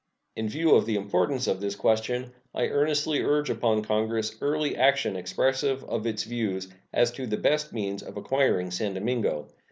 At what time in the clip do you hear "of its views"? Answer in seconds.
5.83-6.69